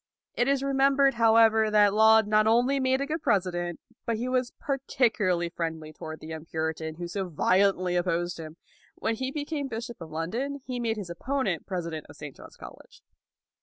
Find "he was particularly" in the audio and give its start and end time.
4.17-5.47